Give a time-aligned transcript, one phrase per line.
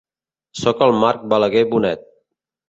[0.61, 2.09] Soc el Marc Balaguer Bonet.